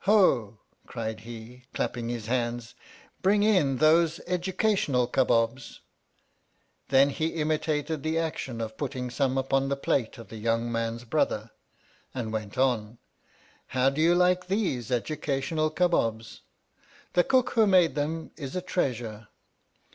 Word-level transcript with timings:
Ho! 0.00 0.58
cried 0.86 1.20
he, 1.20 1.62
clapping 1.72 2.10
his 2.10 2.26
hands, 2.26 2.74
bring 3.22 3.42
in 3.42 3.78
those 3.78 4.20
Educational 4.26 5.06
Kabobs. 5.06 5.80
Then, 6.90 7.08
he 7.08 7.28
imitated 7.28 8.02
the 8.02 8.18
action 8.18 8.60
of 8.60 8.76
putting 8.76 9.08
some 9.08 9.38
upon 9.38 9.70
the 9.70 9.76
plate 9.78 10.18
of 10.18 10.28
the 10.28 10.36
young 10.36 10.70
man's 10.70 11.04
brother, 11.04 11.52
and 12.12 12.34
went 12.34 12.58
on. 12.58 12.98
How 13.68 13.88
do 13.88 14.02
you 14.02 14.14
like 14.14 14.48
these 14.48 14.90
Educa 14.90 15.38
tional 15.38 15.74
Kabobs? 15.74 16.42
The 17.14 17.24
cook 17.24 17.52
who 17.54 17.66
made 17.66 17.94
them 17.94 18.30
is 18.36 18.54
a 18.54 18.60
treasure. 18.60 19.28